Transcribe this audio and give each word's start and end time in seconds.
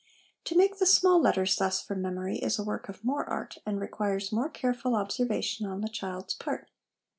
To 0.45 0.57
make 0.57 0.79
the 0.79 0.87
small 0.87 1.21
letters 1.21 1.55
thus 1.57 1.79
from 1.79 2.01
memory 2.01 2.39
is 2.39 2.57
a 2.57 2.63
work 2.63 2.89
of 2.89 3.03
more 3.03 3.23
art, 3.29 3.59
and 3.67 3.79
requires 3.79 4.31
more 4.31 4.49
careful 4.49 4.95
observation 4.95 5.67
on 5.67 5.81
the 5.81 5.89
child's 5.89 6.33
part. 6.33 6.71